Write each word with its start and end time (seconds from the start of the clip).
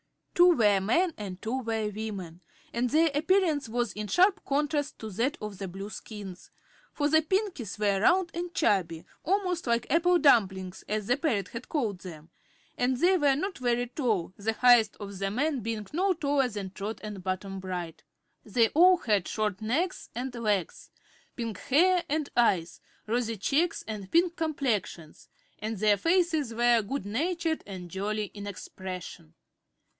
Two 0.33 0.55
were 0.57 0.79
men 0.79 1.13
and 1.17 1.39
two 1.39 1.59
were 1.59 1.89
women, 1.95 2.41
and 2.73 2.89
their 2.89 3.11
appearance 3.13 3.69
was 3.69 3.93
in 3.93 4.07
sharp 4.07 4.43
contrast 4.43 4.97
to 4.97 5.11
that 5.11 5.37
of 5.39 5.59
the 5.59 5.67
Blueskins. 5.67 6.49
For 6.91 7.07
the 7.07 7.21
Pinkies 7.21 7.77
were 7.77 8.01
round 8.01 8.31
and 8.33 8.51
chubby 8.55 9.05
almost 9.23 9.67
like 9.67 9.85
"apple 9.91 10.17
dumplings," 10.17 10.83
as 10.89 11.05
the 11.05 11.17
parrot 11.17 11.49
had 11.49 11.69
called 11.69 11.99
them 11.99 12.31
and 12.75 12.97
they 12.97 13.15
were 13.15 13.35
not 13.35 13.59
very 13.59 13.85
tall, 13.85 14.33
the 14.37 14.53
highest 14.53 14.97
of 14.99 15.19
the 15.19 15.29
men 15.29 15.59
being 15.59 15.85
no 15.93 16.13
taller 16.13 16.47
than 16.49 16.71
Trot 16.71 16.99
or 17.03 17.11
Button 17.11 17.59
Bright. 17.59 18.01
They 18.43 18.69
all 18.69 18.97
had 18.97 19.27
short 19.27 19.61
necks 19.61 20.09
and 20.15 20.33
legs, 20.33 20.89
pink 21.35 21.59
hair 21.59 22.03
and 22.09 22.27
eyes, 22.35 22.81
rosy 23.05 23.37
cheeks 23.37 23.83
and 23.87 24.09
pink 24.11 24.35
complexions, 24.35 25.29
and 25.59 25.77
their 25.77 25.97
faces 25.97 26.55
were 26.55 26.81
good 26.81 27.05
natured 27.05 27.61
and 27.67 27.91
jolly 27.91 28.31
in 28.33 28.47
expression. 28.47 29.35